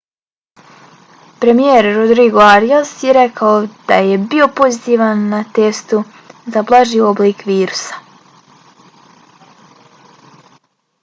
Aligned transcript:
premijer 1.43 1.87
rodrigo 1.97 2.41
arias 2.45 2.93
je 3.07 3.13
rekao 3.17 3.59
da 3.91 3.99
je 4.07 4.15
bio 4.31 4.47
pozitivan 4.61 5.21
na 5.35 5.43
testu 5.59 6.01
za 6.57 6.65
blaži 6.73 7.05
oblik 7.11 7.45
virusa 7.51 8.03